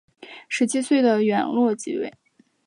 [0.49, 2.11] 十七岁的元恪即位。